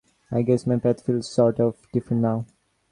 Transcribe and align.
I 0.31 0.41
guess 0.41 0.65
my 0.65 0.77
path 0.77 1.03
feels 1.05 1.29
sort 1.29 1.59
of 1.59 1.75
different 1.93 2.23
now. 2.23 2.47